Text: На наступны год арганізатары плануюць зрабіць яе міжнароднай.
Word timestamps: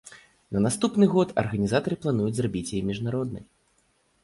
На 0.55 0.61
наступны 0.65 1.05
год 1.15 1.33
арганізатары 1.43 1.95
плануюць 2.07 2.35
зрабіць 2.41 2.67
яе 2.79 2.83
міжнароднай. 2.91 3.49